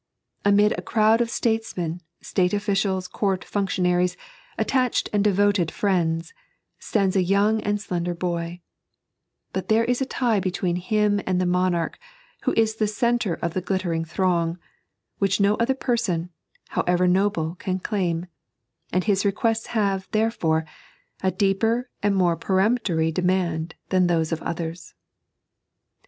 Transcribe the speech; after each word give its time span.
Amid 0.43 0.71
a 0.75 0.81
crowd 0.81 1.21
of 1.21 1.29
statesmen, 1.29 2.01
state 2.21 2.55
officials, 2.55 3.07
court 3.07 3.43
functionaries, 3.45 4.17
attached 4.57 5.09
and 5.13 5.23
devoted 5.23 5.69
friends, 5.69 6.33
stuids 6.79 7.15
a 7.15 7.21
young 7.21 7.61
and 7.61 7.79
slender 7.79 8.15
boy; 8.15 8.61
but 9.53 9.67
there 9.69 9.85
la 9.87 9.93
a 10.01 10.05
tie 10.05 10.39
between 10.39 10.77
him 10.77 11.21
and 11.27 11.39
tiie 11.39 11.47
monarch, 11.47 11.99
who 12.45 12.53
is 12.57 12.77
the 12.77 12.87
centre 12.87 13.35
of 13.43 13.53
the 13.53 13.61
glittering 13.61 14.03
throng, 14.03 14.57
which 15.19 15.39
no 15.39 15.55
oUier 15.57 15.79
person, 15.79 16.31
however 16.69 17.07
noble, 17.07 17.53
can 17.59 17.77
claim; 17.77 18.25
and 18.91 19.03
his 19.03 19.23
requests 19.23 19.67
have, 19.67 20.09
ther^ore, 20.09 20.65
a 21.21 21.29
deeper 21.29 21.91
and 22.01 22.15
more 22.15 22.35
peromptOTy 22.35 23.13
demand 23.13 23.75
than 23.89 24.07
those 24.07 24.31
of 24.31 24.41
others. 24.41 24.95